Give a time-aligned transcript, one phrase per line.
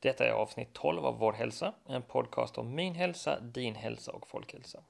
[0.00, 4.28] Detta är avsnitt 12 av Vår hälsa, en podcast om min hälsa, din hälsa och
[4.28, 4.82] folkhälsa.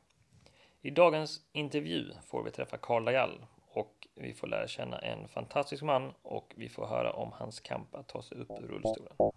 [0.81, 5.83] I dagens intervju får vi träffa Karl Dajal och vi får lära känna en fantastisk
[5.83, 9.33] man och vi får höra om hans kamp att ta sig upp ur rullstolen.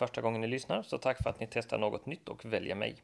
[0.00, 2.96] Första gången ni lyssnar så tack för att ni testar något nytt och väljer mig.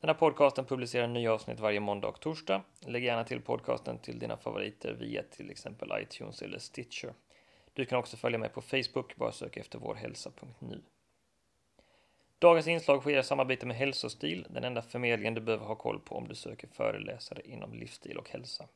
[0.00, 2.62] Den här podcasten publicerar nya avsnitt varje måndag och torsdag.
[2.86, 7.14] Lägg gärna till podcasten till dina favoriter via till exempel iTunes eller Stitcher.
[7.74, 10.82] Du kan också följa mig på Facebook, bara sök efter vårhälsa.nu.
[12.38, 16.14] Dagens inslag sker i samarbete med Hälsostil, den enda förmedlingen du behöver ha koll på
[16.14, 18.68] om du söker föreläsare inom livsstil och hälsa.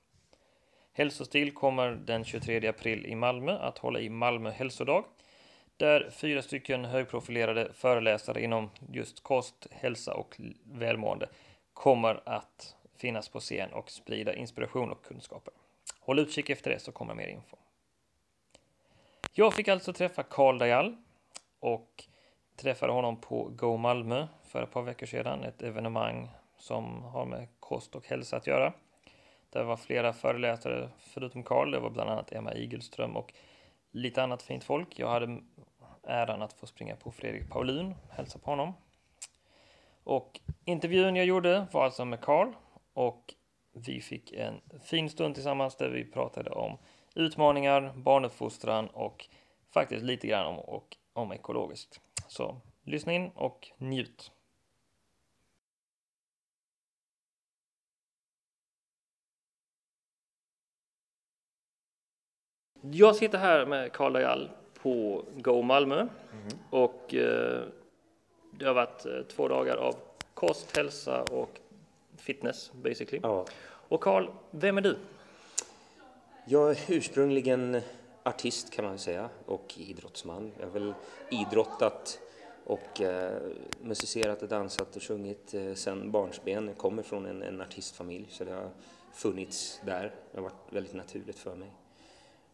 [0.92, 5.04] Hälsostil kommer den 23 april i Malmö att hålla i Malmö hälsodag
[5.76, 11.28] där fyra stycken högprofilerade föreläsare inom just kost, hälsa och välmående
[11.72, 15.54] kommer att finnas på scen och sprida inspiration och kunskaper.
[16.00, 17.56] Håll utkik efter det så kommer mer info.
[19.32, 20.96] Jag fick alltså träffa Karl Dajal
[21.60, 22.04] och
[22.56, 27.48] träffade honom på Go Malmö för ett par veckor sedan, ett evenemang som har med
[27.60, 28.72] kost och hälsa att göra.
[29.50, 33.32] Det var flera föreläsare förutom Karl, det var bland annat Emma Igelström och
[33.90, 34.98] lite annat fint folk.
[34.98, 35.38] Jag hade
[36.06, 38.74] äran att få springa på Fredrik Paulun, hälsa på honom.
[40.04, 42.52] Och intervjun jag gjorde var alltså med Karl
[42.92, 43.34] och
[43.72, 46.78] vi fick en fin stund tillsammans där vi pratade om
[47.14, 49.28] utmaningar, barnuppfostran och
[49.70, 52.00] faktiskt lite grann om, och, om ekologiskt.
[52.28, 54.32] Så lyssna in och njut.
[62.80, 64.50] Jag sitter här med Karl Dajal
[64.84, 66.06] på Go Malmö
[66.70, 67.62] och eh,
[68.50, 69.94] det har varit eh, två dagar av
[70.34, 71.60] kost, hälsa och
[72.16, 73.20] fitness basically.
[73.22, 73.44] Ja,
[73.88, 74.96] Och Karl, vem är du?
[76.46, 77.80] jag är ursprungligen
[78.22, 80.52] artist kan man säga och idrottsman.
[80.58, 80.94] Jag har väl
[81.30, 82.18] idrottat
[82.64, 83.38] och eh,
[83.82, 86.66] musicerat och dansat och sjungit eh, sedan barnsben.
[86.68, 88.70] Jag kommer från en, en artistfamilj så det har
[89.12, 90.14] funnits där.
[90.32, 91.70] Det har varit väldigt naturligt för mig.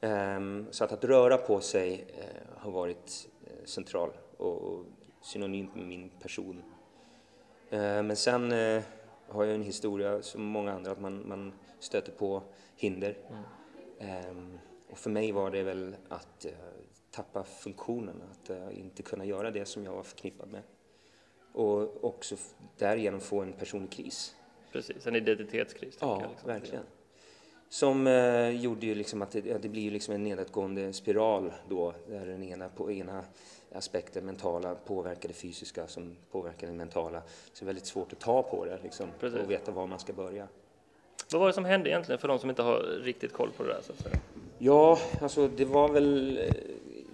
[0.00, 4.84] Ehm, så att, att röra på sig eh, har varit eh, central och,
[5.22, 6.62] synonymt med min person.
[7.70, 8.82] Eh, men sen eh,
[9.28, 12.42] har jag en historia som många andra att man, man stöter på
[12.76, 13.16] hinder.
[13.98, 14.58] Ehm,
[14.90, 16.46] och för mig var det väl att
[17.10, 20.62] tappa funktionen, att inte kunna göra det som jag var förknippad med.
[21.52, 22.36] Och också
[22.78, 24.36] därigenom få en personlig kris.
[24.72, 25.98] Precis, en identitetskris.
[26.00, 26.48] Ja, jag, liksom.
[26.48, 26.84] verkligen.
[27.72, 31.52] Som eh, gjorde ju liksom att det, ja, det blir ju liksom en nedåtgående spiral
[31.68, 33.24] då, där den ena, på ena
[33.72, 37.22] aspekten, mentala, påverkar det fysiska som påverkar det mentala.
[37.52, 39.38] Så det är väldigt svårt att ta på det liksom, Precis.
[39.40, 40.48] och veta var man ska börja.
[41.32, 43.68] Vad var det som hände egentligen för de som inte har riktigt koll på det
[43.68, 44.16] där så att säga?
[44.58, 46.52] Ja, alltså det var väl eh,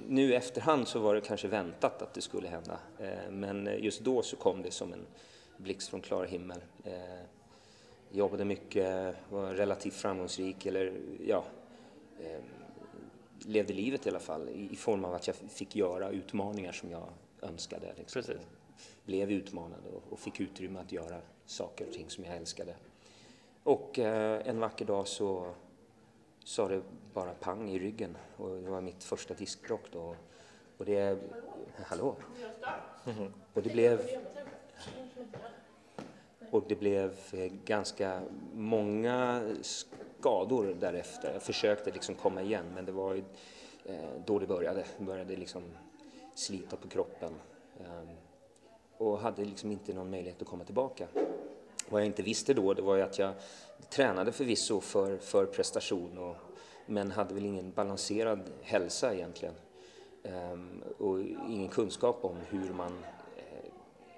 [0.08, 2.78] nu i efterhand så var det kanske väntat att det skulle hända.
[2.98, 5.06] Eh, Men just då så kom det som en
[5.56, 6.58] blixt från klar himmel.
[8.10, 10.92] Jobbade mycket, var relativt framgångsrik eller
[11.26, 11.44] ja,
[12.20, 12.40] eh,
[13.38, 16.90] levde livet i alla fall i i form av att jag fick göra utmaningar som
[16.90, 17.08] jag
[17.42, 17.94] önskade.
[17.98, 18.22] Liksom.
[18.22, 18.40] Precis.
[19.04, 22.74] Blev utmanad och- och fick utrymme att göra saker och ting som jag älskade.
[23.62, 25.54] Och eh, en vacker dag så
[26.44, 26.82] sa det
[27.14, 30.16] bara pang i ryggen och det var mitt första diskbråck då.
[30.78, 31.18] Och det...
[31.86, 32.16] Hallå?
[33.54, 34.00] Och det blev...
[36.56, 38.22] Och det blev eh, ganska
[38.54, 41.32] många skador därefter.
[41.32, 43.24] Jag försökte liksom komma igen men det var ju
[43.84, 44.84] eh, då det började.
[44.98, 45.62] Det började liksom
[46.34, 47.32] slita på kroppen.
[47.80, 48.08] Ehm,
[48.96, 51.06] och hade liksom inte någon möjlighet att komma tillbaka.
[51.88, 53.34] Vad jag inte visste då det var ju att jag
[53.90, 56.36] tränade förvisso för, för prestation och,
[56.86, 59.54] men hade väl ingen balanserad hälsa egentligen.
[60.22, 63.04] Ehm, och ingen kunskap om hur man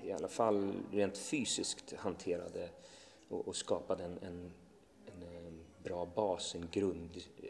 [0.08, 2.68] i alla fall rent fysiskt hanterade
[3.28, 4.50] och, och skapade en, en,
[5.06, 5.52] en, eh,
[5.82, 7.48] bra bas, en grund eh,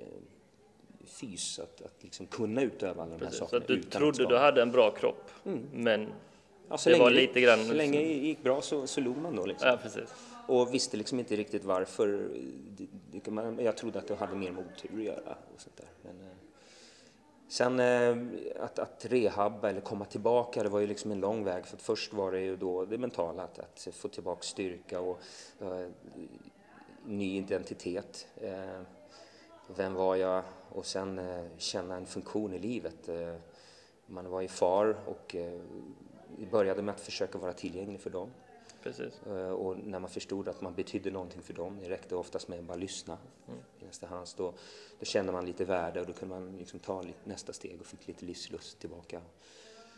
[1.04, 3.30] fys att, att liksom kunna utöva alla de här.
[3.32, 5.30] Så sakerna att du trodde du hade en bra kropp,
[5.72, 6.08] men
[6.70, 9.36] Ja, så det var lite grann- Så länge det gick bra så, så log man
[9.36, 9.68] då liksom.
[9.68, 10.14] ja, precis.
[10.48, 12.30] Och visste liksom inte riktigt varför.
[13.58, 15.86] Jag trodde att det hade mer med otur att göra och sånt där.
[16.02, 16.27] Men, eh,
[17.48, 18.16] sen eh,
[18.60, 21.66] att, att rehabba eller komma tillbaka, det var ju liksom en lång väg.
[21.66, 25.18] För att först var det ju då det mentala, att, att få tillbaka styrka och
[25.60, 25.88] eh,
[27.04, 28.26] ny identitet.
[28.36, 28.80] Eh,
[29.76, 30.42] vem var jag?
[30.68, 33.08] Och sen eh, känna en funktion i livet.
[33.08, 33.34] Eh,
[34.06, 35.60] man var ju far och eh,
[36.50, 38.30] började med att försöka vara tillgänglig för dem.
[38.82, 39.22] Precis.
[39.26, 42.58] Eh, Och när man förstod att man betydde någonting för dem, det räckte oftast med
[42.58, 43.60] att bara lyssna Mm.
[43.80, 44.52] i nästa hands, då,
[44.98, 47.86] då kände man lite värde och då kunde man liksom ta lite, nästa steg och
[47.86, 49.20] fick lite livslust tillbaka.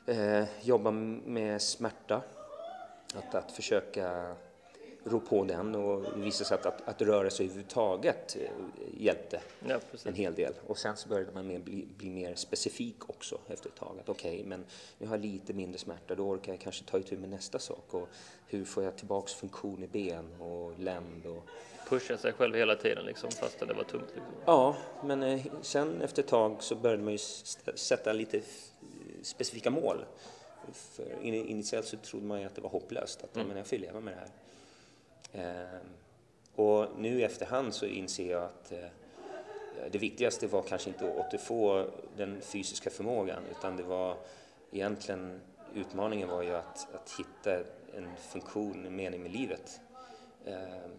[0.06, 2.22] Eh, jobba med smärta,
[3.14, 4.36] att, att försöka
[5.04, 8.50] rå på den och det visade sig att, att, att röra sig överhuvudtaget eh,
[8.96, 10.52] hjälpte Ja, en hel del.
[10.66, 13.96] Och sen så började man med bli, bli mer specifik också efter ett tag.
[14.00, 14.64] Att okej, men
[14.98, 17.94] nu har jag lite mindre smärta, då orkar jag kanske ta itu med nästa sak.
[17.94, 18.08] Och
[18.46, 21.26] hur får jag tillbaks funktion i ben och länd?
[21.26, 21.42] Och...
[21.88, 24.04] Pusha sig själv hela tiden liksom, fastän det var tungt.
[24.14, 24.32] Liksom.
[24.44, 27.18] Ja, men eh, sen efter ett tag så började man ju
[27.74, 28.40] sätta lite
[29.22, 30.04] specifika mål.
[30.72, 33.48] För in, initiellt så trodde man ju att det var hopplöst, att Mm.
[33.48, 34.28] men jag får leva med det här.
[35.32, 35.86] Ehm,
[36.54, 38.88] och nu i efterhand så inser jag att eh,
[39.90, 41.86] det viktigaste var kanske inte att återfå
[42.16, 44.16] den fysiska förmågan utan det var
[44.70, 45.40] egentligen
[45.74, 47.64] utmaningen var ju att, att hitta
[47.96, 49.80] en funktion, en mening med livet.
[50.46, 50.90] Ehm,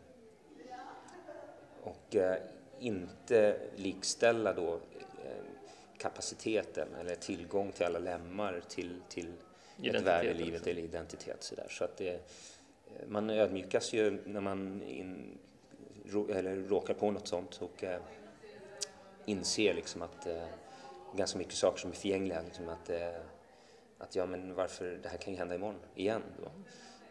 [1.83, 2.37] och eh,
[2.79, 5.43] inte likställa då eh,
[5.97, 9.33] kapaciteten eller tillgång till alla lemmar till, till
[9.83, 11.43] ett värde i livet eller identitet.
[11.43, 11.67] Så, där.
[11.69, 12.29] så att det,
[13.07, 15.38] man ödmjukas ju när man in,
[16.29, 18.01] eller råkar på något sånt och eh,
[19.25, 20.43] inser liksom att eh,
[21.15, 22.41] ganska mycket saker som är förgängliga.
[22.41, 23.21] Liksom att, eh,
[23.97, 26.21] att ja, men varför, det här kan ju hända imorgon igen.
[26.43, 26.51] Då.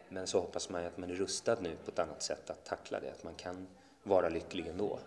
[0.09, 2.65] Men så hoppas man ju att man är rustad nu på ett annat sätt att
[2.65, 3.67] tackla det, att man kan
[4.03, 4.99] vara lycklig ändå.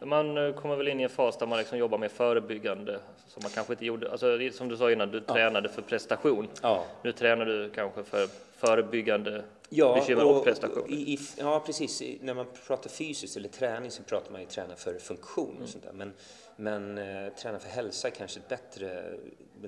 [0.00, 3.42] Man eh, kommer väl in i en fas där man liksom jobbar mer förebyggande, som
[3.42, 4.10] man kanske inte gjorde.
[4.10, 6.48] Alltså, som du sa innan, du tränade för prestation.
[6.62, 8.26] Ja, Nu tränar du kanske för
[8.56, 10.90] förebyggande ja, bekymmer och, prestation.
[10.90, 12.02] i, i, ja precis.
[12.20, 15.62] När man pratar fysiskt eller träning så pratar man ju träna för funktion Mm.
[15.62, 15.92] och sånt där.
[15.92, 16.12] Men,
[16.56, 19.02] men eh, träna för hälsa är kanske ett bättre,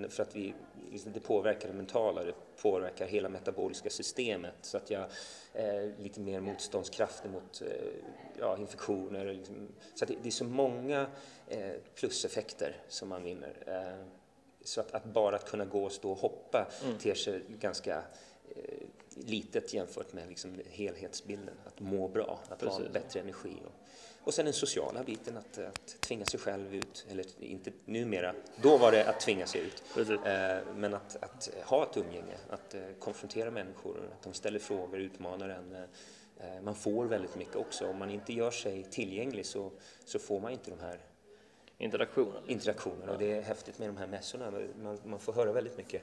[0.08, 0.54] för att vi,
[0.90, 5.06] liksom, det påverkar det mentala, det påverkar hela metaboliska systemet så att jag
[5.52, 7.68] är lite mer motståndskraftig mot eh,
[8.40, 9.32] ja, infektioner.
[9.32, 9.68] Liksom.
[9.94, 11.06] Så att det, det är så många
[11.48, 13.54] eh, pluseffekter som man vinner.
[13.66, 14.06] Eh,
[14.64, 16.98] så att, att bara att kunna gå och stå och hoppa Mm.
[16.98, 17.96] ter sig ganska
[18.56, 18.78] eh,
[19.14, 21.54] litet jämfört med liksom helhetsbilden.
[21.66, 22.86] Att må bra, att ha Precis.
[22.86, 23.56] en bättre energi.
[23.66, 23.72] Och,
[24.28, 28.76] och sen den sociala biten, att, att tvinga sig själv ut, eller inte numera, då
[28.76, 29.82] var det att tvinga sig ut.
[30.08, 35.00] Eh, men att, att ha ett umgänge, att eh, konfrontera människor, att de ställer frågor,
[35.00, 35.74] utmanar en.
[35.74, 37.86] Eh, man får väldigt mycket också.
[37.90, 39.70] Om man inte gör sig tillgänglig så,
[40.04, 41.00] så får man inte de här
[41.78, 42.42] Interaktionen.
[42.46, 43.12] interaktionerna.
[43.12, 44.50] Och det är häftigt med de här mässorna.
[44.82, 46.02] Man, man får höra väldigt mycket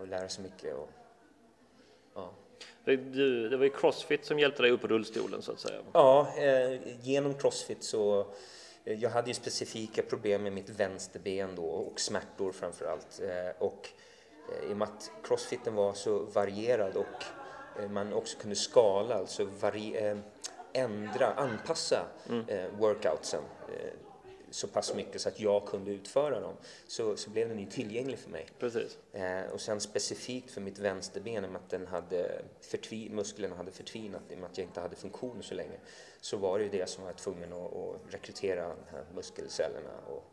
[0.00, 0.74] och lära sig mycket.
[0.74, 0.90] Och,
[2.14, 2.30] ja.
[2.84, 5.80] Det, du, det var ju Crossfit som hjälpte dig upp ur rullstolen så att säga.
[5.92, 8.26] Ja, eh, genom Crossfit så
[8.84, 13.20] eh, jag hade ju specifika problem med mitt vänsterben då och smärtor framför allt.
[13.22, 13.88] Eh, och
[14.48, 17.24] eh, i och med att Crossfiten var så varierad och
[17.90, 19.48] man också kunde skala, alltså
[20.72, 22.06] ändra, anpassa
[22.48, 23.42] eh, workoutsen
[24.52, 26.54] så pass mycket så att jag kunde utföra dem
[26.86, 28.46] så, så blev den ju tillgänglig för mig.
[28.58, 28.98] Precis.
[29.12, 33.56] Eh, och sen specifikt för mitt vänsterben, i och med att den hade förtvi- musklerna
[33.56, 35.78] hade förtvinat, i och med att jag inte hade funktion så länge,
[36.20, 40.24] så var det ju det som var tvungen att, att rekrytera de här muskelcellerna och,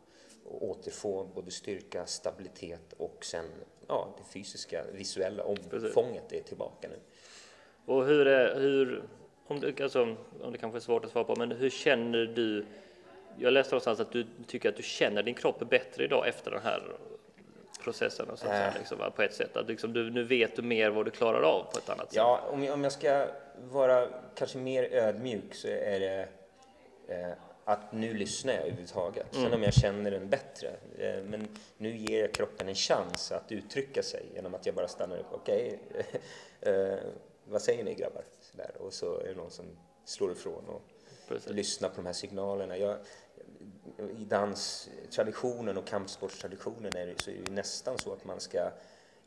[0.44, 3.44] och återfå både styrka, stabilitet och sen
[3.88, 6.98] ja, det fysiska, visuella omfånget är tillbaka nu.
[7.86, 9.02] Och hur är, hur,
[9.46, 12.66] om det, alltså, om det kanske är svårt att svara på, men hur känner du?
[13.38, 16.62] Jag läste någonstans att du tycker att du känner din kropp bättre idag efter den
[16.62, 16.82] här
[17.84, 18.74] processen, så att säga, Äh.
[18.78, 19.56] liksom, på ett sätt.
[19.56, 22.16] Att liksom, du, nu vet du mer vad du klarar av på ett annat sätt.
[22.16, 23.26] Ja, om jag, om jag ska
[23.70, 26.28] vara kanske mer ödmjuk så är det
[27.08, 27.32] eh,
[27.64, 29.26] att nu lyssnar jag överhuvudtaget.
[29.30, 30.68] Sen om jag känner den bättre.
[30.98, 34.88] Eh, men nu ger jag kroppen en chans att uttrycka sig genom att jag bara
[34.88, 35.26] stannar upp.
[35.32, 35.78] Okej,
[36.60, 36.94] eh,
[37.44, 38.22] vad säger ni grabbar?
[38.40, 38.70] Så där.
[38.78, 39.66] Och så är det någon som
[40.04, 40.82] slår ifrån och
[41.34, 41.52] Precis.
[41.52, 42.76] lyssnar på de här signalerna.
[42.76, 42.96] Jag,
[43.98, 48.70] I danstraditionen och kampsportstraditionen är det, så är det ju nästan så att man ska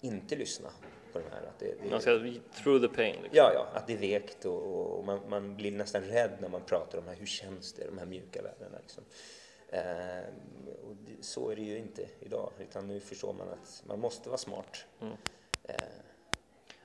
[0.01, 0.69] inte lyssna
[1.13, 1.41] på de här.
[1.48, 2.19] Att det, det, Man ska
[2.63, 3.15] through the pain.
[3.15, 3.38] Liksom.
[3.38, 6.62] Ja, ja, att det är vekt och, och man, man blir nästan rädd när man
[6.62, 8.77] pratar om det här, hur känns det, de här mjuka värdena.
[8.81, 9.03] Liksom.
[9.69, 10.24] Ehm,
[10.89, 14.29] och det, så är det ju inte idag, utan nu förstår man att man måste
[14.29, 14.86] vara smart.
[15.01, 15.13] Mm.
[15.63, 15.77] Ehm,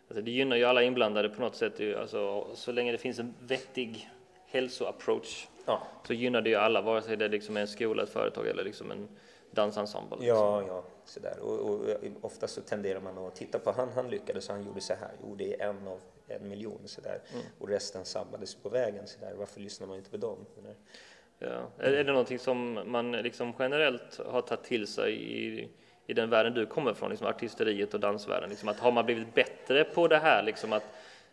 [0.08, 1.96] Alltså, det gynnar ju alla inblandade på något sätt.
[1.96, 4.10] Alltså, så länge det finns en vettig
[4.50, 8.08] hälsoapproach ja, så gynnar det ju alla, vare sig det är liksom en skola, ett
[8.08, 9.08] företag eller liksom en
[9.50, 10.16] dansensemble.
[10.16, 10.36] liksom.
[10.36, 11.38] ja, ja, sådär.
[11.40, 11.80] Och, och
[12.20, 15.10] ofta så tenderar man att titta på han, han lyckades, han gjorde så här.
[15.22, 17.20] Jo, det är en av en miljon sådär.
[17.32, 17.44] Mm.
[17.58, 19.34] Och resten sabbades på vägen sådär.
[19.38, 20.46] Varför lyssnar man inte på dem?
[21.38, 21.48] Ja.
[21.78, 25.68] Är, är det någonting som man liksom generellt har tagit till sig i,
[26.06, 28.50] i den världen du kommer från, liksom artisteriet och dansvärlden?
[28.50, 30.84] Liksom att har man blivit bättre på det här, liksom att,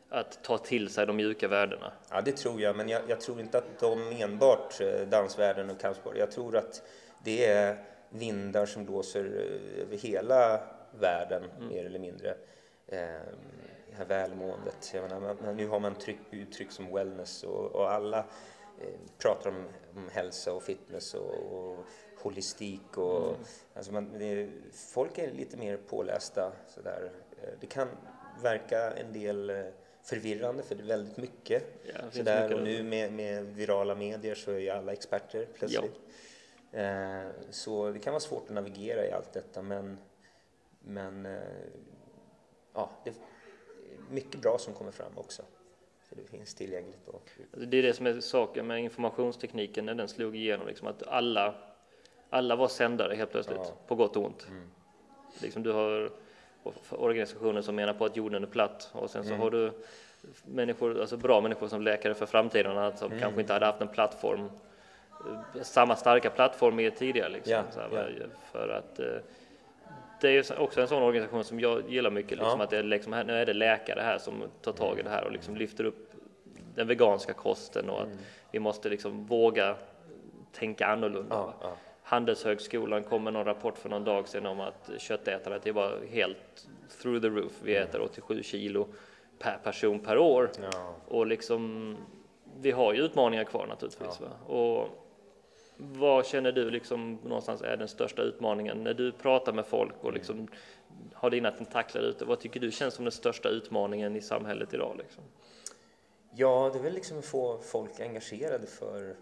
[0.09, 1.91] att ta till sig de mjuka värdena?
[2.09, 5.79] Ja, det tror jag, men jag, jag tror inte att de enbart eh, dansvärlden och
[5.79, 6.17] kampsport.
[6.17, 6.81] Jag tror att
[7.23, 10.61] det är vindar som blåser eh, över hela
[10.99, 11.67] världen, mm.
[11.67, 12.29] mer eller mindre.
[12.87, 12.99] Eh,
[13.89, 14.91] det här välmåendet.
[14.93, 18.19] Jag menar, nu har man tryck, uttryck som wellness och, och alla
[18.79, 21.85] eh, pratar om, om hälsa och fitness och, och
[22.17, 22.97] holistik.
[22.97, 23.41] Och, mm.
[23.75, 24.49] alltså man, det,
[24.93, 26.51] folk är lite mer pålästa.
[26.67, 27.11] Sådär.
[27.41, 27.87] Eh, det kan
[28.41, 29.49] verka en del
[30.05, 31.63] förvirrande för det är väldigt mycket.
[31.83, 32.43] Ja, sådär.
[32.43, 35.99] Mycket och nu med, med, virala medier så är ju alla experter plötsligt.
[36.71, 36.79] Ja.
[36.79, 39.97] Eh, så det kan vara svårt att navigera i allt detta men,
[40.79, 41.41] men eh,
[42.73, 43.15] ja, det är
[44.09, 45.43] mycket bra som kommer fram också.
[46.09, 47.07] Så det finns tillgängligt.
[47.07, 47.31] Och...
[47.53, 51.03] Alltså, det är det som är saken med informationstekniken när den slog igenom, liksom att
[51.03, 51.55] alla,
[52.29, 53.77] alla var sändare helt plötsligt, ja.
[53.87, 54.47] på gott och ont.
[54.49, 54.71] Mm.
[55.41, 56.11] Liksom du har
[56.89, 59.41] organisationer som menar på att jorden är platt och sen så mm.
[59.41, 59.71] har du
[60.45, 63.21] människor, alltså bra människor som läkare för framtiden som mm.
[63.21, 64.49] kanske inte hade haft en plattform
[65.61, 67.29] samma starka plattform med tidigare.
[67.29, 68.25] Liksom, ja, här, ja.
[68.51, 69.05] För att eh,
[70.21, 72.63] det är också en sån organisation som jag gillar mycket, liksom, ja.
[72.63, 75.23] att det är liksom, nu är det läkare här som tar tag i det här
[75.23, 76.11] och liksom lyfter upp
[76.75, 78.17] den veganska kosten och att mm.
[78.51, 79.75] vi måste liksom våga
[80.51, 81.35] tänka annorlunda.
[81.35, 81.75] Ja, ja.
[82.07, 86.67] Handelshögskolan kom med någon rapport för någon dag sedan om att köttätandet är bara helt
[87.01, 87.51] through the roof.
[87.63, 87.89] Vi mm.
[87.89, 88.87] äter 87 kilo
[89.39, 90.51] per person per år
[91.07, 91.95] och liksom
[92.57, 94.19] vi har ju utmaningar kvar naturligtvis.
[94.47, 94.87] Och
[95.77, 100.13] vad känner du liksom någonstans är den största utmaningen när du pratar med folk och
[100.13, 100.47] liksom
[101.13, 102.25] har dina tentakler ute?
[102.25, 104.95] Vad tycker du känns som den största utmaningen i samhället idag?
[104.97, 105.23] Liksom?
[106.35, 109.15] Ja, det är väl liksom att få folk engagerade för,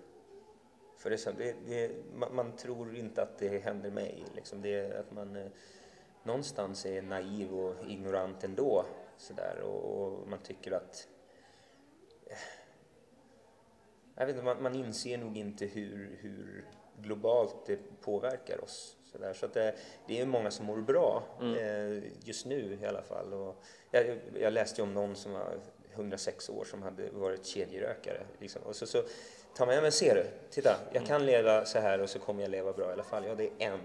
[1.04, 1.38] för det.
[1.38, 4.26] det, det man, man, tror inte att det händer mig.
[4.36, 4.62] Liksom.
[4.62, 5.48] Det att man eh,
[6.24, 8.86] någonstans är naiv och ignorant ändå.
[9.18, 11.08] Så där, och, och man tycker att
[12.28, 12.38] eh,
[14.16, 16.66] jag vet inte, man, man inser nog inte hur, hur
[17.02, 18.98] globalt det påverkar oss.
[19.12, 19.34] Så, där.
[19.34, 19.76] så att det,
[20.08, 21.56] det är många som mår bra, mm.
[21.56, 23.34] eh, just nu i alla fall.
[23.34, 25.60] Och jag, jag läste om någon som var
[25.94, 28.24] 106 år som hade varit kedjerökare.
[28.40, 28.62] Liksom.
[28.62, 29.04] Och så, så
[29.60, 31.08] man, ja men ser du, titta, jag mm.
[31.08, 33.26] kan leva så här och så kommer jag leva bra i alla fall.
[33.26, 33.80] Ja, det är en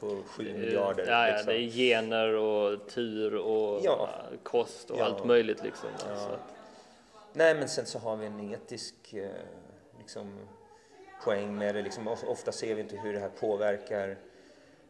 [0.00, 1.06] på sju miljarder.
[1.06, 1.52] Ja, ja liksom.
[1.52, 4.08] det är gener och tur och ja.
[4.42, 5.04] kost och ja.
[5.04, 5.88] allt möjligt liksom.
[6.08, 6.36] Ja.
[7.32, 9.30] Nej, men sen så har vi en etisk eh,
[9.98, 10.38] liksom,
[11.24, 11.82] poäng med det.
[11.82, 14.16] Liksom, ofta ser vi inte hur det här påverkar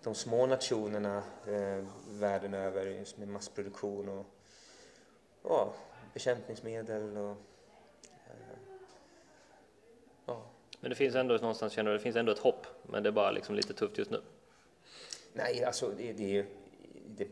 [0.03, 4.27] de små nationerna eh, världen över just med massproduktion och
[5.43, 5.73] ja,
[6.15, 7.37] bekämpningsmedel och
[8.27, 8.59] eh,
[10.27, 10.43] ja.
[10.81, 13.13] Men det finns ändå någonstans, känner du, det finns ändå ett hopp, men det är
[13.13, 14.21] bara liksom lite tufft just nu?
[15.33, 16.47] Nej, alltså det, det,
[17.17, 17.29] det,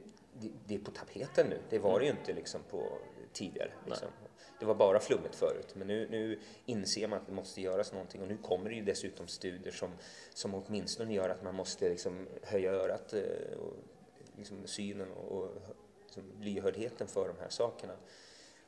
[0.67, 1.59] det är på tapeten nu.
[1.71, 2.99] Det var det ju inte liksom på
[3.33, 3.71] tidigare.
[3.87, 4.09] Liksom
[4.59, 8.23] det var bara flummigt förut, men nu, nu inser man att det måste göras någonting
[8.23, 9.91] och nu kommer det ju dessutom studier som,
[10.35, 13.75] som åtminstone gör att man måste liksom höja örat eh, och
[14.37, 15.51] liksom synen och, och
[16.03, 17.93] liksom lyhördheten för de här sakerna.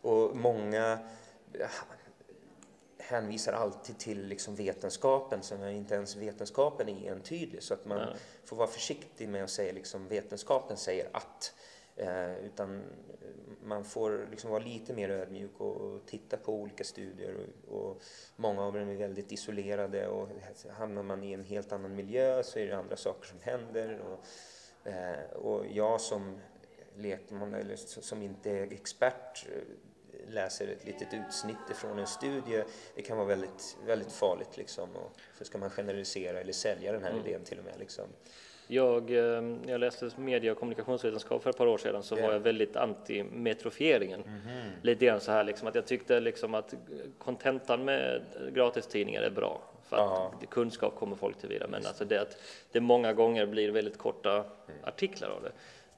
[0.00, 0.98] Och många
[3.08, 7.62] hänvisar alltid till liksom vetenskapen, som inte ens vetenskapen är entydig.
[7.62, 8.16] Så att man Nej.
[8.44, 11.54] får vara försiktig med att säga liksom vetenskapen säger att.
[11.96, 12.82] Eh, utan
[13.62, 17.36] man får liksom vara lite mer ödmjuk och titta på olika studier
[17.68, 18.02] och, och,
[18.36, 20.28] många av dem är väldigt isolerade och
[20.70, 24.00] hamnar man i en helt annan miljö så är det andra saker som händer.
[24.00, 26.38] Och, eh, och jag som
[26.96, 29.62] lekman eller som inte är expert eh,
[30.28, 34.96] läser ett litet utsnitt från en studie, det kan vara väldigt, väldigt farligt liksom.
[34.96, 37.26] Och så ska man generalisera eller sälja den här mm.
[37.26, 37.74] idén till och med.
[37.78, 38.04] Liksom.
[38.70, 42.26] Jag, eh, när jag läste media och kommunikationsvetenskap för ett par år sedan så yeah.
[42.26, 44.22] var jag väldigt anti metrofieringen.
[44.22, 44.70] Mm -hmm.
[44.82, 46.74] Lite grann så här liksom att jag tyckte liksom att
[47.18, 48.22] kontentan med
[48.54, 50.34] gratistidningar är bra för att Aha.
[50.50, 51.68] kunskap kommer folk till vidare.
[51.70, 52.36] Men alltså det att
[52.72, 54.44] det många gånger blir väldigt korta mm.
[54.84, 55.52] artiklar av det.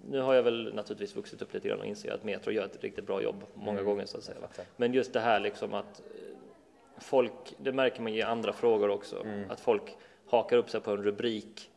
[0.09, 2.83] Nu har jag väl naturligtvis vuxit upp lite grann och inser att Metro gör ett
[2.83, 3.85] riktigt bra jobb många mm.
[3.85, 4.39] gånger så att säga.
[4.77, 6.03] Men just det här liksom att
[6.99, 9.51] folk, det märker man i andra frågor också, mm.
[9.51, 9.83] att folk
[10.31, 11.71] hakar upp sig på en rubrik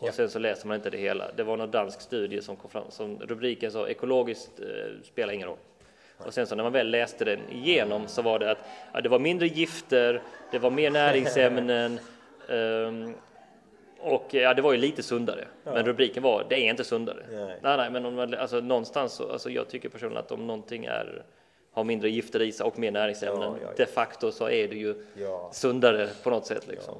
[0.00, 0.12] och ja.
[0.12, 1.32] sen så läser man inte det hela.
[1.36, 4.66] Det var någon dansk studie som kom fram som rubriken sa ekologiskt eh,
[5.02, 5.58] spelar ingen roll.
[6.18, 8.58] Och sen så när man väl läste den igenom så var det att
[8.92, 11.98] ja, det var mindre gifter, det var mer näringsämnen
[12.48, 13.14] um,
[14.04, 15.44] och ja, det var ju lite sundare.
[15.64, 15.72] Ja.
[15.72, 17.26] Men rubriken var det är inte sundare.
[17.30, 20.46] Nej, nej, nej men om man, alltså, någonstans så, alltså, jag tycker personligen att om
[20.46, 21.24] någonting är
[21.72, 23.42] har mindre gifter i sig och mer näringsämnen.
[23.42, 23.84] Ja, ja, ja.
[23.84, 24.94] De facto så är det ju
[25.52, 26.66] sundare på något sätt.
[26.66, 26.94] Liksom?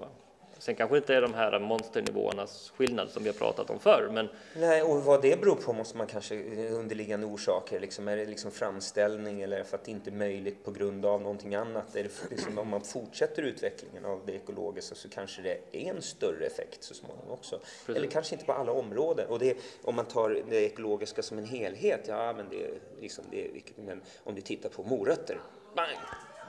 [0.65, 4.29] Sen kanske inte är de här monsternivåernas skillnad som vi har pratat om förr, men
[4.57, 6.35] Nej, och vad det beror på måste man kanske
[6.71, 7.81] underliggande orsaker.
[7.81, 11.23] Liksom, är det liksom framställning eller för att det inte är möjligt på grund av
[11.23, 11.97] någonting annat?
[11.97, 15.91] Är det för- liksom, om man fortsätter utvecklingen av det ekologiska så kanske det är
[15.91, 17.59] en större effekt så småningom också.
[17.59, 17.97] Precis.
[17.97, 19.27] Eller kanske inte på alla områden.
[19.29, 23.25] Och det, om man tar det ekologiska som en helhet, ja men det är liksom
[23.31, 25.39] det är, men om du tittar på morötter,
[25.77, 25.97] bang!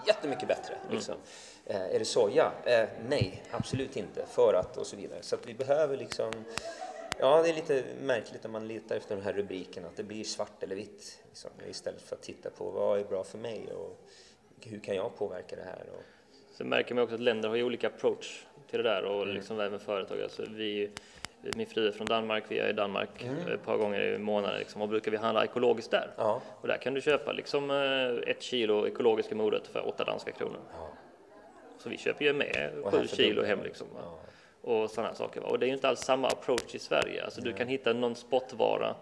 [0.07, 0.77] Jättemycket bättre.
[0.91, 1.15] Liksom.
[1.65, 2.51] Eh, är det soja?
[2.65, 4.25] Eh, nej, absolut inte.
[4.25, 5.19] För att och så vidare.
[5.22, 6.31] Så att vi behöver liksom
[7.19, 10.24] Ja, det är lite märkligt när man letar efter de här rubrikerna, att det blir
[10.24, 14.00] svart eller vitt liksom, istället för att titta på vad är bra för mig och
[14.62, 15.84] hur kan jag påverka det här?
[15.93, 16.01] Och,
[16.57, 19.36] Sen märker man också att länder har ju olika approach till det där och Mm.
[19.36, 20.22] liksom även företag.
[20.22, 20.89] Alltså vi,
[21.55, 23.48] min fru är från Danmark, vi är i Danmark Mm.
[23.53, 26.12] ett par gånger i månaden liksom, och brukar vi handla ekologiskt där.
[26.17, 30.31] ja, Och där kan du köpa liksom eh, ett kilo ekologiska morötter för åtta danska
[30.31, 30.60] kronor.
[30.72, 30.89] ja,
[31.86, 33.88] Så vi köper ju med Och sju kilo hem liksom.
[33.96, 34.01] Va?
[34.62, 35.42] Och sådana saker.
[35.42, 35.48] Va?
[35.48, 37.24] Och det är ju inte alls samma approach i Sverige.
[37.25, 38.96] Alltså du kan hitta någon spotvara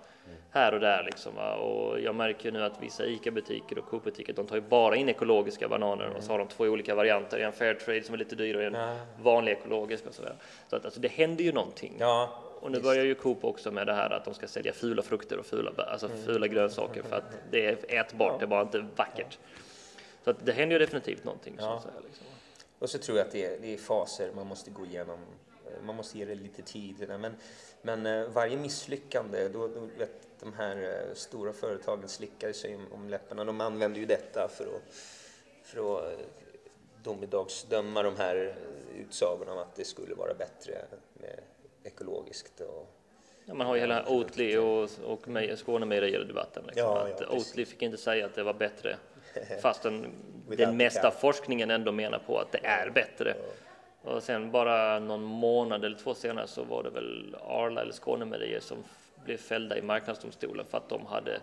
[0.51, 1.35] här och där liksom.
[1.35, 1.55] Va?
[1.55, 5.67] Och jag märker nu att vissa ICA-butiker och Coop-butiker de tar ju bara in ekologiska
[5.67, 7.39] bananer och så har de två olika varianter.
[7.39, 10.35] En Fairtrade som är lite dyrare och en vanlig ekologisk och sådär.
[10.69, 11.95] Så att alltså, det händer ju någonting.
[11.99, 15.01] ja Och nu börjar ju Coop också med det här att de ska sälja fula
[15.01, 16.17] frukter och fula, alltså Mm.
[16.25, 19.37] fula grönsaker för att det är ätbart, det är bara inte vackert.
[20.23, 21.55] Så att det händer ju definitivt någonting.
[21.59, 21.73] Så Ja.
[21.75, 22.25] att säga, liksom.
[22.83, 25.19] Och så tror jag att det är, det är faser man måste gå igenom.
[25.65, 27.05] Eh, Man måste ge det lite tid.
[27.19, 27.35] Men,
[27.81, 30.77] men eh, varje misslyckande, då, då vet de här
[31.09, 33.43] eh, stora företagen slickar sig om, läpparna.
[33.45, 34.93] De använder ju detta för att,
[35.63, 36.13] för att
[37.03, 38.55] domedagsdöma de här
[38.99, 41.39] utsagorna om att det skulle vara bättre med
[41.83, 42.59] ekologiskt.
[42.61, 42.87] Och,
[43.45, 46.63] Ja, man har ju hela Oatly och, och Mej- Skånemejerier-debatten.
[46.65, 47.27] Liksom, Ja, ja.
[47.29, 48.97] Oatly fick inte säga att det var bättre
[49.53, 50.13] Without den
[50.57, 53.35] the mesta forskningen ändå menar på att det är bättre.
[54.01, 58.59] Och sen bara någon månad eller två senare så var det väl Arla eller Skånemejerier
[58.59, 58.77] som
[59.25, 61.39] blev fällda i marknadsdomstolen för att de hade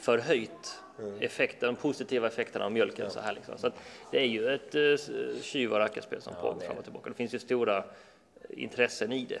[0.00, 1.18] förhöjt Mm.
[1.20, 3.58] effekten, de positiva effekterna av mjölken så här liksom.
[3.58, 3.74] Så att
[4.10, 4.96] det är ju ett uh,
[5.42, 6.84] tjuv och rackarspel som Ja, pågår det fram och det.
[6.84, 7.08] tillbaka.
[7.10, 7.84] Det finns ju stora
[8.50, 9.40] intressen i det.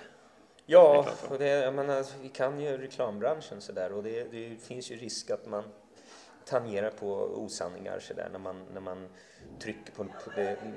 [0.66, 1.32] Ja, så.
[1.32, 5.46] och det, menar, vi kan ju reklambranschen sådär och det, det finns ju risk att
[5.46, 5.64] man
[6.46, 9.08] tangerar på osanningar sådär när man, när man
[9.58, 10.06] trycker på,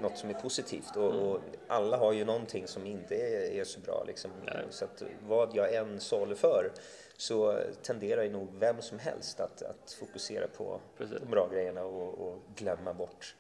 [0.01, 3.79] något som är positivt och, och alla har ju någonting som inte är, är så
[3.79, 4.32] bra liksom.
[4.45, 4.65] Nej.
[4.69, 5.99] Så att vad jag än
[6.36, 6.71] för
[7.17, 11.17] så tenderar ju nog vem som helst att, att fokusera på Precis.
[11.19, 13.36] de bra grejerna och, och glömma bort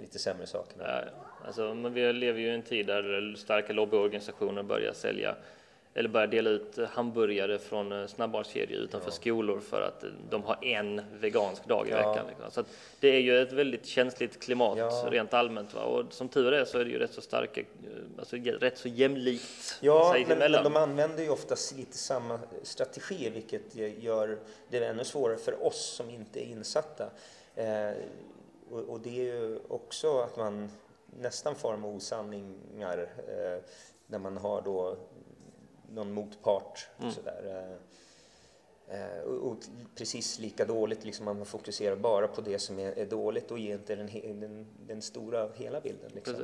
[0.00, 0.84] lite sämre sakerna.
[0.86, 1.46] Ja, ja.
[1.46, 5.36] Alltså, men vi lever ju i en tid där starka lobbyorganisationer börjar sälja
[5.94, 10.64] eller börjar dela ut hamburgare från eh, snabbmatskedjor utanför skolor för att eh, de har
[10.64, 11.96] en vegansk dag i Ja.
[11.96, 12.26] veckan.
[12.28, 12.50] Liksom.
[12.50, 12.64] Så
[13.00, 15.08] det är ju ett väldigt känsligt klimat Ja.
[15.10, 15.74] rent allmänt.
[15.74, 15.82] Va?
[15.84, 17.66] Och som tur är så är det ju rätt så starka, eh,
[18.18, 23.74] alltså rätt så jämlikt Ja, men, men de använder ju oftast lite samma strategi vilket
[24.02, 27.10] gör det ännu svårare för oss som inte är insatta.
[27.54, 27.90] Eh,
[28.70, 30.70] och, och det är ju också att man
[31.20, 33.58] nästan far med osanningar eh,
[34.06, 34.96] när man har då
[35.94, 36.88] någon motpart.
[37.00, 37.12] Mm.
[37.12, 37.76] Sådär,
[38.88, 39.56] eh, eh, och, och
[39.94, 43.74] precis lika dåligt, liksom man fokuserar bara på det som är, är dåligt och ger
[43.74, 46.10] inte den, den, den stora hela bilden.
[46.14, 46.34] Liksom.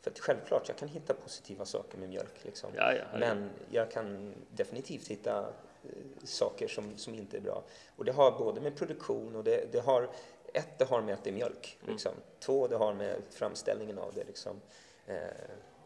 [0.00, 2.44] För att självklart, jag kan hitta positiva saker med mjölk.
[2.44, 2.70] Liksom.
[2.76, 3.36] Ja, ja, herregud.
[3.38, 5.90] Men jag kan definitivt hitta eh,
[6.24, 7.62] saker som, som inte är bra.
[7.96, 10.10] Och det har både med produktion och det, det har
[10.54, 11.78] ett, det har med att det är mjölk.
[11.80, 11.92] Mm.
[11.92, 12.12] Liksom.
[12.38, 14.24] Två, det har med framställningen av det.
[14.24, 14.60] Liksom.
[15.06, 15.16] Eh,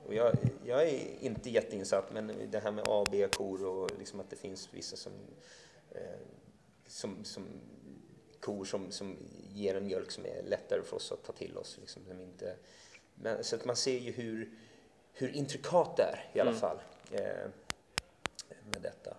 [0.06, 0.34] och jag,
[0.64, 4.36] jag är inte jätteinsatt, men det här med A och B-kor och liksom att det
[4.36, 5.12] finns vissa som,
[5.90, 6.00] eh,
[6.86, 7.46] som, som
[8.40, 9.16] kor som, som
[9.54, 11.78] ger en mjölk som är lättare för oss att ta till oss.
[11.80, 12.56] Liksom, som inte,
[13.14, 14.50] men, så att man ser ju hur,
[15.12, 16.60] hur intrikat det är i alla Mm.
[16.60, 16.78] fall
[17.10, 17.48] eh,
[18.72, 19.16] med detta.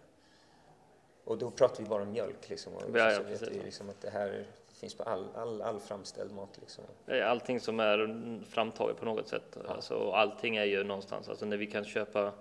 [1.23, 2.49] Och då pratar vi bara om mjölk.
[2.49, 4.45] Liksom, och Ja, ja, så vet vi liksom att det här
[4.83, 6.57] finns på all, all, all framställd mat.
[6.61, 6.83] Liksom.
[7.23, 9.57] Allting som är framtaget på något sätt.
[9.67, 12.33] Alltså, allting är ju någonstans, alltså när vi kan köpa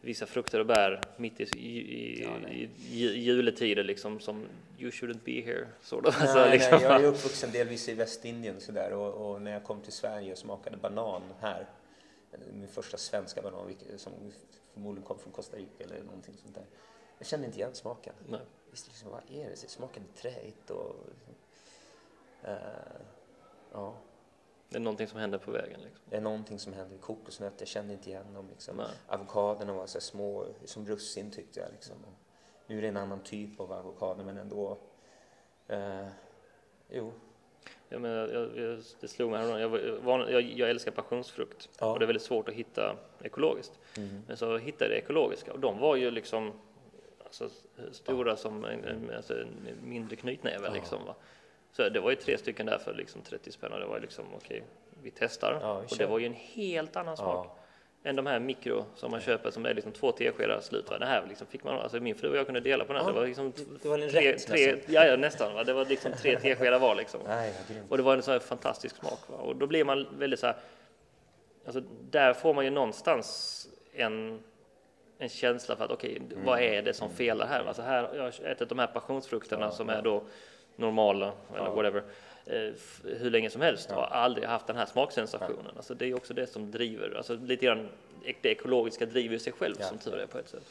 [0.00, 4.46] vissa frukter och bär mitt i, i, Ja, i, i juletider liksom som
[4.78, 5.66] you shouldn't be here.
[5.82, 6.18] Sort of.
[6.18, 6.78] Nej, Alltså, liksom.
[6.78, 10.32] nej, jag är uppvuxen delvis i Västindien sådär, och, och när jag kom till Sverige
[10.32, 11.66] och smakade banan här,
[12.52, 14.12] min första svenska banan som
[14.74, 16.64] förmodligen kom från Costa Rica eller någonting sånt där.
[17.18, 18.14] Jag kände inte igen smaken.
[18.28, 18.40] Nej.
[18.70, 19.56] Visst, liksom, vad är det?
[19.56, 20.96] Smaken är träigt och...
[22.44, 22.54] eh,
[23.72, 23.94] ja,
[24.68, 25.80] Det är någonting som händer på vägen.
[25.80, 26.02] Liksom.
[26.10, 26.98] det är någonting som händer.
[26.98, 28.48] Kokosnötter, jag kände inte igen dem.
[28.50, 28.76] Liksom.
[28.76, 28.86] Nej.
[29.06, 31.68] Avokadorna var så små, som russin tyckte jag.
[31.72, 31.96] Liksom.
[32.66, 34.78] Nu är det en annan typ av avokado, men ändå...
[35.68, 36.06] Eh,
[36.90, 37.12] jo,
[37.88, 40.00] Jag, menar, jag, jag, det slog mig häromdagen.
[40.06, 41.92] Jag, jag, jag älskar passionsfrukt Ja.
[41.92, 43.78] och det är väldigt svårt att hitta ekologiskt.
[43.96, 44.22] Mm.
[44.26, 46.52] Men så hittade jag ekologiska och de var ju liksom
[47.24, 47.48] alltså,
[47.92, 51.04] stora som en, en, alltså, en mindre knytnäve liksom.
[51.04, 51.14] Va?
[51.76, 54.24] Så det var ju tre stycken där för liksom 30 spänn och det var liksom
[54.34, 54.62] okej,
[55.02, 55.58] vi testar.
[55.62, 57.46] Ja, vi och det var ju en helt annan smak.
[57.46, 57.56] Ja.
[58.10, 60.90] Än de här mikro som man köper som är liksom två teskedar slut.
[60.90, 60.98] Va?
[60.98, 63.02] Det här liksom fick man, alltså min fru och jag kunde dela på den.
[63.02, 64.94] Ja, det var liksom det var en tre, rätt tre, nästan.
[64.94, 65.54] ja, ja, nästan.
[65.54, 65.64] Va?
[65.64, 67.20] Det var liksom tre teskedar var liksom.
[67.26, 67.54] Nej.
[67.88, 69.18] Och det var en sån här fantastisk smak.
[69.28, 69.36] Va?
[69.36, 70.56] Och då blir man väldigt så här,
[71.66, 74.42] alltså där får man ju någonstans en,
[75.18, 77.64] en känsla för att okej, vad är det som felar här?
[77.64, 80.24] Alltså här, jag har ätit de här passionsfrukterna som är då
[80.76, 82.02] normala eller whatever
[82.46, 82.72] eh,
[83.04, 85.72] hur länge som helst och har aldrig haft den här smaksensationen.
[85.76, 87.88] Alltså det är också det som driver, alltså lite grann
[88.42, 89.86] det ekologiska driver sig själv Ja.
[89.86, 90.62] som tur är på ett sätt.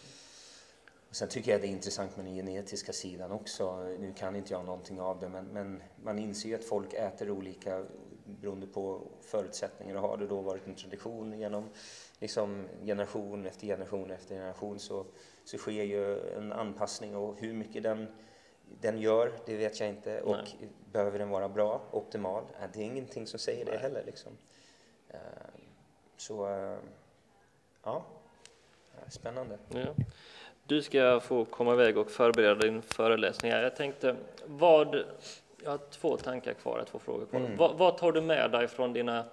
[1.10, 3.84] Och sen tycker jag det är intressant med den genetiska sidan också.
[3.84, 7.30] Nu kan inte jag någonting av det, men, men man inser ju att folk äter
[7.32, 7.86] olika
[8.26, 9.96] beroende på förutsättningar.
[9.96, 11.70] Och har det då varit en tradition genom
[12.20, 15.06] liksom, generation efter generation efter generation så,
[15.46, 18.08] så sker ju en anpassning och hur mycket den,
[18.82, 20.22] den gör, det vet jag inte.
[20.22, 20.70] Och Nej.
[20.92, 22.44] behöver den vara bra, optimal?
[22.74, 23.80] Det är ingenting som säger det Nej.
[23.80, 24.04] heller.
[24.06, 24.32] Liksom.
[25.10, 25.18] Eh,
[26.18, 26.78] Så, eh,
[27.84, 28.04] ja,
[29.08, 29.58] spännande.
[29.70, 29.86] Ja.
[30.68, 33.52] Du ska få komma iväg och förbereda din föreläsning.
[33.52, 35.04] Jag tänkte, vad,
[35.64, 37.40] jag har två tankar kvar, två frågor kvar.
[37.40, 37.58] Mm.
[37.58, 39.26] Vad, vad tar du med dig från dina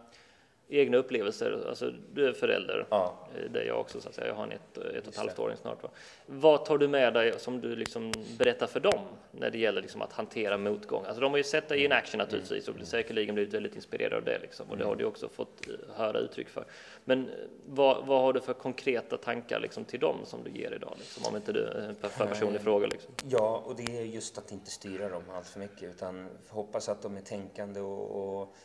[0.70, 1.64] egna upplevelser?
[1.68, 3.14] Alltså, du är förälder, Ja.
[3.36, 4.26] Eh, det är jag också så att säga.
[4.26, 5.82] Jag har en ett, ett och ett halvt åring snart.
[5.82, 5.88] Va?
[6.26, 10.02] Vad tar du med dig som du liksom berättar för dem när det gäller liksom
[10.02, 11.04] att hantera motgång?
[11.04, 14.24] Alltså de har ju sett dig in action naturligtvis och säkerligen blivit väldigt inspirerade av
[14.24, 14.70] det liksom.
[14.70, 16.64] Och det har du också fått eh, höra uttryck för.
[17.04, 17.34] Men eh,
[17.66, 20.94] vad, vad har du för konkreta tankar liksom till dem som du ger idag?
[20.98, 21.24] Liksom?
[21.26, 23.14] Om inte du är en personlig fråga liksom.
[23.28, 27.02] Ja, och det är just att inte styra dem allt för mycket utan hoppas att
[27.02, 28.56] de är tänkande och, och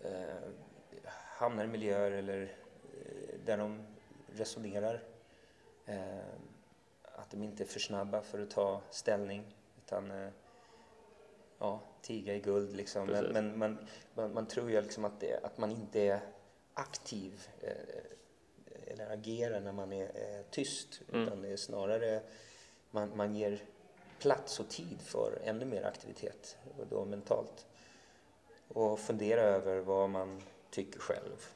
[0.00, 0.10] eh,
[1.38, 3.82] hamnar i miljöer eller eh, där de
[4.26, 5.02] resonerar.
[5.86, 6.18] Eh,
[7.02, 10.30] att de inte är för snabba för att ta ställning utan eh,
[11.58, 13.06] ja, tiga i guld liksom.
[13.06, 13.78] Men, men man,
[14.14, 16.20] man, man tror ju liksom att, det, att man inte är
[16.74, 17.48] aktiv
[18.86, 21.22] eller agerar när man är tyst Mm.
[21.22, 22.22] utan det är snarare
[22.90, 23.62] man, man ger
[24.18, 27.66] plats och tid för ännu mer aktivitet, och då mentalt.
[28.68, 30.42] Och fundera över vad man
[30.78, 31.46] tycker själv.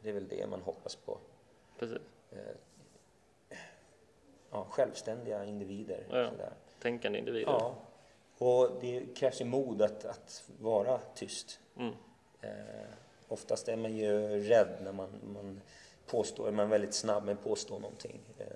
[0.00, 1.18] Det är väl det man hoppas på.
[1.78, 1.98] Precis.
[4.50, 6.06] Ja, självständiga individer.
[6.10, 6.30] Ja.
[6.30, 6.52] Sådär.
[6.80, 7.50] Tänkande individer.
[7.52, 7.74] Ja.
[8.38, 11.60] Och det krävs ju mod att, att vara tyst.
[11.76, 11.94] Mm.
[12.40, 12.50] Eh,
[13.28, 15.60] oftast är man ju rädd när man, man
[16.06, 18.20] påstår, man är väldigt snabb med att påstå någonting.
[18.38, 18.46] Eh,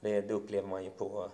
[0.00, 1.30] det, det upplever man ju på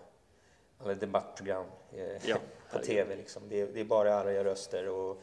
[0.79, 2.37] alla debattprogram eh, Ja,
[2.73, 2.79] på.
[2.79, 3.17] TV.
[3.17, 3.43] Liksom.
[3.49, 5.23] Det, det är bara arga röster och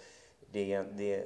[0.52, 1.26] det, det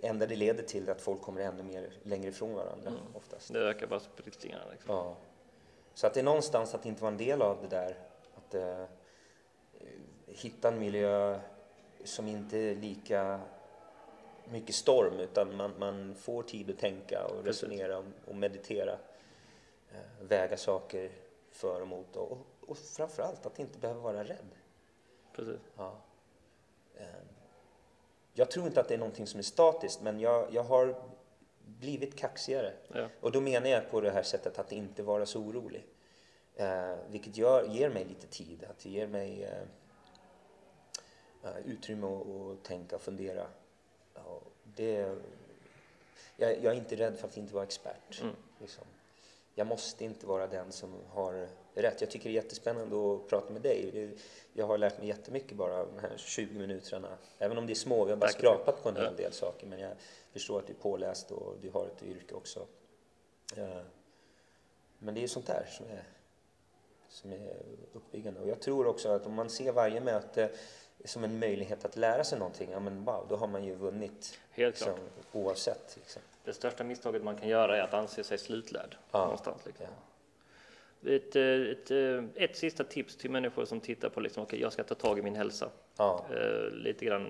[0.00, 3.00] enda det leder till är att folk kommer ännu mer längre ifrån varandra Mm.
[3.14, 3.52] oftast.
[3.52, 4.64] Det ökar bara splittringarna.
[4.72, 4.94] Liksom.
[4.94, 5.16] Ja.
[5.94, 7.96] Så att det är någonstans att inte vara en del av det där.
[8.36, 8.84] Att eh,
[10.26, 11.40] hitta en miljö
[12.04, 13.40] som inte är lika
[14.50, 17.62] mycket storm utan man, man får tid att tänka och Precis.
[17.62, 18.92] resonera och, och meditera.
[19.92, 21.10] Eh, väga saker
[21.50, 24.48] för och emot och, och framförallt att inte behöva vara rädd.
[25.32, 25.60] Precis.
[25.76, 25.96] Ja.
[26.96, 27.06] Eh,
[28.38, 30.94] Jag tror inte att det är någonting som är statiskt men jag, jag har
[31.64, 32.72] blivit kaxigare.
[32.92, 33.08] Ja.
[33.20, 35.86] Och då menar jag på det här sättet att inte vara så orolig.
[36.54, 39.62] Eh, vilket gör, ger mig lite tid, att det ger mig eh,
[41.42, 43.46] eh, utrymme att, att tänka och fundera.
[44.14, 45.16] Ja, det,
[46.36, 48.20] jag, jag är inte rädd för att inte vara expert.
[48.22, 48.34] Mm.
[48.58, 48.84] Liksom.
[49.54, 51.48] Jag måste inte vara den som har
[51.82, 52.00] rätt.
[52.00, 54.10] Jag tycker det är jättespännande att prata med dig.
[54.52, 57.08] Jag har lärt mig jättemycket bara de här 20 minuterna.
[57.38, 58.36] Även om det är små, vi har bara Tack.
[58.38, 59.66] skrapat på en hel del saker.
[59.66, 59.92] Men jag
[60.32, 62.66] förstår att du är påläst och du har ett yrke också.
[63.56, 63.80] Eh,
[64.98, 66.04] Men det är sånt där som är,
[67.08, 67.56] som är
[67.92, 68.40] uppbyggande.
[68.40, 70.50] Och jag tror också att om man ser varje möte
[71.04, 74.38] som en möjlighet att lära sig någonting, ja men wow, då har man ju vunnit
[74.50, 75.26] Helt liksom, klart.
[75.32, 75.96] oavsett.
[75.96, 76.22] Liksom.
[76.44, 79.18] Det största misstaget man kan göra är att anse sig slutlärd Ja.
[79.22, 79.66] någonstans.
[79.66, 79.86] Liksom.
[79.86, 79.92] Ja.
[81.06, 84.72] Ett, eh, ett, eh, ett sista tips till människor som tittar på liksom, okej, jag
[84.72, 85.70] ska ta tag i min hälsa.
[85.96, 86.26] Ja.
[86.30, 87.28] Eh, lite grann,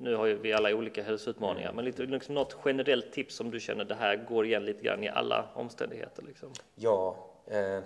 [0.00, 3.84] nu har vi alla olika hälsoutmaningar, men lite, liksom något generellt tips som du känner
[3.84, 6.22] det här går igen lite grann i alla omständigheter.
[6.22, 6.52] Liksom.
[6.74, 7.80] Ja, eh,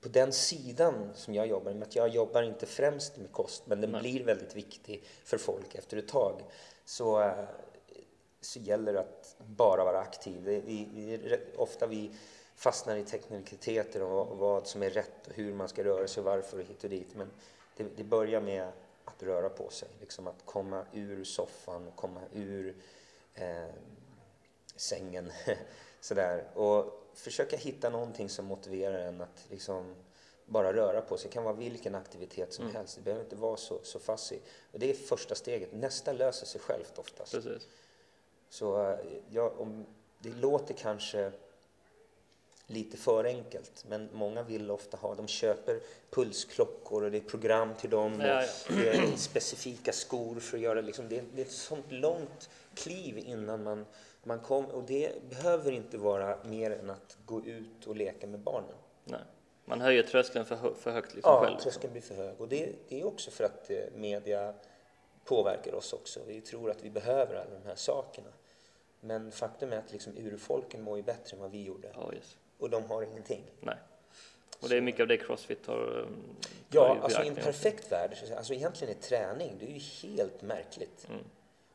[0.00, 3.80] på den sidan som jag jobbar med, att jag jobbar inte främst med kost, men
[3.80, 4.00] den Nej.
[4.00, 6.40] blir väldigt viktig för folk efter ett tag,
[6.84, 7.34] så,
[8.40, 10.44] så gäller det att bara vara aktiv.
[10.44, 12.10] Det, vi, vi, ofta vi
[12.56, 16.24] fastnar i teknikaliteter och vad, som är rätt och hur man ska röra sig och
[16.24, 17.30] varför och hit och dit, men
[17.76, 18.68] det, det börjar med
[19.04, 19.88] att röra på sig.
[20.00, 22.74] Liksom att komma ur soffan, komma ur
[23.34, 23.68] eh,
[24.76, 25.32] sängen.
[26.00, 26.44] Sådär.
[26.54, 29.94] Och försöka hitta någonting som motiverar en att liksom
[30.46, 31.28] bara röra på sig.
[31.28, 32.76] Det kan vara vilken aktivitet som Mm.
[32.76, 32.96] helst.
[32.96, 34.42] Det behöver inte vara så, så fassig.
[34.72, 35.72] Och det är första steget.
[35.72, 37.32] Nästa löser sig självt oftast.
[37.32, 37.68] Precis.
[38.48, 38.98] Så eh,
[39.30, 39.86] ja, om,
[40.18, 41.32] det låter kanske
[42.66, 47.74] lite för enkelt, men många vill ofta ha, de köper pulsklockor och det är program
[47.74, 48.48] till dem Ja, ja.
[48.68, 52.50] det är specifika skor för att göra liksom, det, är, det är ett sånt långt
[52.74, 53.86] kliv innan man,
[54.22, 58.40] man kommer och det behöver inte vara mer än att gå ut och leka med
[58.40, 58.74] barnen.
[59.04, 59.20] Nej.
[59.64, 61.58] Man höjer tröskeln för, hö- för högt liksom Ja, själv.
[61.58, 64.54] tröskeln blir för hög och det, det är också för att eh, media
[65.24, 66.20] påverkar oss också.
[66.26, 68.28] Vi tror att vi behöver alla de här sakerna.
[69.00, 71.88] Men faktum är att liksom urfolken mår ju bättre än vad vi gjorde.
[71.94, 72.36] Ja, yes.
[72.58, 73.42] Och de har ingenting.
[73.60, 73.76] Nej.
[74.60, 76.36] Och det är mycket av det Crossfit har um,
[76.70, 81.06] Ja, alltså i en perfekt värld, alltså egentligen är träning, det är ju helt märkligt.
[81.08, 81.24] Mm.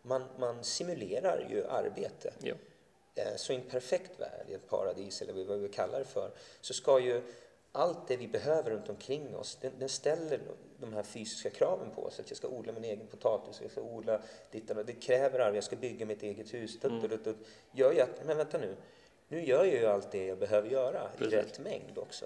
[0.01, 2.33] Man, man simulerar ju arbete.
[2.39, 2.55] Jo.
[3.15, 6.31] Eh, Så i en perfekt värld, i ett paradis eller vad vi kallar det för,
[6.61, 7.21] så ska ju
[7.71, 10.39] allt det vi behöver runt omkring oss, den, den ställer
[10.79, 12.19] de här fysiska kraven på oss.
[12.19, 14.87] Att jag ska odla min egen potatis, jag ska odla ditt och datt.
[14.87, 16.79] Det kräver arbete, jag ska bygga mitt eget hus.
[16.79, 17.47] Dutt, dutt, dutt, dutt.
[17.71, 18.75] Gör ju att, men vänta nu,
[19.29, 21.33] nu gör jag ju allt det jag behöver göra Precis.
[21.33, 22.25] i rätt mängd också.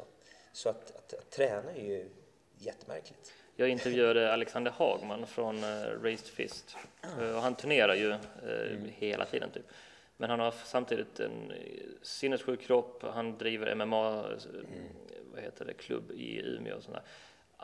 [0.51, 2.09] Så att, att, att träna är ju
[2.57, 3.33] jättemärkligt.
[3.55, 6.77] Jag intervjuade Alexander Hagman från uh, Raised Fist.
[7.19, 8.89] Eh, och han turnerar ju eh, Mm.
[8.97, 9.65] hela tiden typ.
[10.17, 11.57] Men han har samtidigt en eh,
[12.01, 13.03] sinnessjuk kropp.
[13.03, 14.65] Han driver MMA, eh, Mm.
[15.33, 17.01] vad heter det, klubb i Umeå och sådär.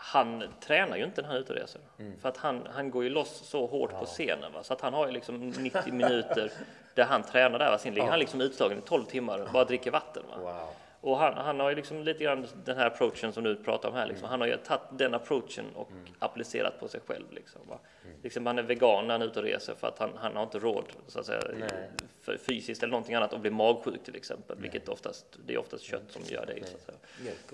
[0.02, 1.82] Han tränar ju inte när han är ute och reser.
[2.00, 2.20] Mm.
[2.20, 4.54] För att han, han går ju loss så hårt på scenen.
[4.54, 4.64] Va?
[4.64, 6.52] Så att han har ju liksom 90 minuter
[6.94, 7.72] där han tränar där.
[7.72, 7.78] Va?
[7.78, 10.24] Sen ligger han liksom utslagen i 12 timmar och bara dricker vatten.
[10.30, 10.38] Va?
[10.38, 10.70] Wow.
[11.02, 13.96] Och han, han har ju liksom lite grann den här approachen som du pratar om
[13.96, 14.08] här.
[14.08, 14.28] Liksom.
[14.30, 17.32] Han har ju tagit den approachen och applicerat på sig själv.
[17.32, 17.80] Liksom, va?
[18.24, 20.44] liksom han är vegan när han är ute och reser för att han, han har
[20.44, 21.90] inte råd så att säga, Nej.
[22.22, 24.58] för fysiskt eller någonting annat att bli magsjuk till exempel.
[24.60, 26.66] Vilket oftast, det är oftast kött som gör det.
[26.66, 26.76] Så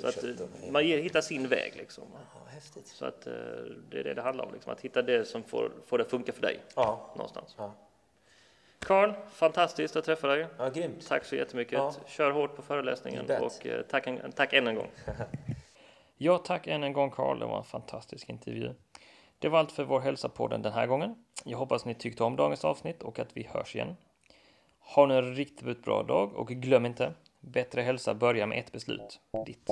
[0.08, 2.04] att, Så att eh, man hittar sin väg liksom.
[2.48, 2.88] häftigt.
[2.88, 3.34] Så att eh,
[3.90, 4.54] det är det det handlar om.
[4.54, 4.72] Liksom.
[4.72, 7.56] Att hitta det som får, får det funka för dig Ja, någonstans.
[7.58, 7.74] ja.
[8.80, 10.48] Karl, fantastiskt att träffa dig.
[10.58, 11.08] ja grymt.
[11.08, 11.74] Tack så jättemycket.
[11.74, 11.94] Ja.
[12.08, 14.90] Kör hårt på föreläsningen och eh, tack, en, tack än en gång.
[16.18, 17.40] ja, tack än en gång Karl.
[17.40, 18.74] Det var en fantastisk intervju.
[19.40, 21.26] Det var allt för Vår hälsa-podden den här gången.
[21.44, 23.96] Jag hoppas ni tyckte om dagens avsnitt och att vi hörs igen.
[24.80, 29.20] Ha nu en riktigt bra dag och glöm inte, bättre hälsa börjar med ett beslut.
[29.46, 29.70] Ditt.